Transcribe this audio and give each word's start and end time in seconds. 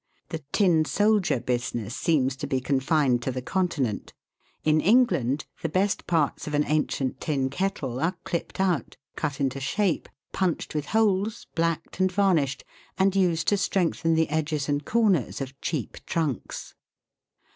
The 0.29 0.43
tin 0.51 0.83
soldier 0.83 1.39
business 1.39 1.95
seems 1.95 2.35
to 2.37 2.47
be 2.47 2.57
eon 2.59 2.79
fined 2.79 3.21
to 3.21 3.31
the 3.31 3.39
Continent; 3.43 4.13
in 4.63 4.81
England 4.81 5.45
the 5.61 5.69
best 5.69 6.07
parts 6.07 6.47
of 6.47 6.55
an 6.55 6.65
ancient 6.65 7.21
tin 7.21 7.51
kettle 7.51 7.99
are 7.99 8.17
clipped 8.23 8.59
out, 8.59 8.97
cut 9.15 9.39
into 9.39 9.59
shape, 9.59 10.09
punched 10.31 10.73
with 10.73 10.87
holes, 10.87 11.45
blacked 11.53 11.99
and 11.99 12.11
varnished, 12.11 12.63
and 12.97 13.15
used 13.15 13.47
to 13.49 13.57
strengthen 13.57 14.15
the 14.15 14.29
edges 14.31 14.67
and 14.67 14.85
comers 14.85 15.39
of 15.39 15.61
cheap 15.61 15.97
trunks. 16.07 16.73